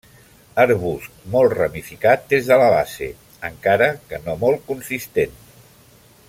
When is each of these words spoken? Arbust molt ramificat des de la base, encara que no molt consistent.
Arbust 0.61 1.19
molt 1.35 1.53
ramificat 1.59 2.25
des 2.31 2.49
de 2.53 2.57
la 2.63 2.71
base, 2.77 3.11
encara 3.51 3.91
que 4.09 4.23
no 4.25 4.37
molt 4.47 4.67
consistent. 4.73 5.39